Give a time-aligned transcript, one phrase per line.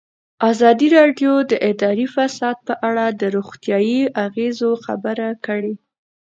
[0.49, 5.73] ازادي راډیو د اداري فساد په اړه د روغتیایي اغېزو خبره کړې.